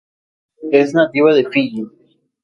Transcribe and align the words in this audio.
Es 0.71 0.95
nativa 0.95 1.31
de 1.35 1.47
Fiyi. 1.51 1.83